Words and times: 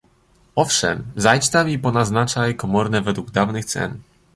"Owszem 0.55 1.03
zajdź 1.15 1.49
tam 1.49 1.69
i 1.69 1.79
ponaznaczaj 1.79 2.55
komorne 2.55 3.01
według 3.01 3.31
dawnych 3.31 3.65
cen." 3.65 3.99